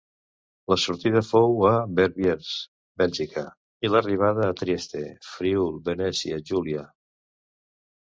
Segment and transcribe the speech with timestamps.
[0.71, 2.49] La sortida fou a Verviers,
[3.03, 3.45] Bèlgica,
[3.89, 6.91] i l'arribada a Trieste, Friül-Venècia Júlia.